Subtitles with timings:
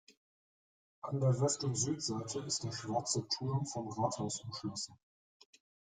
[1.03, 4.97] An der West- und Südseite ist der Schwarze Turm vom Rathaus umschlossen.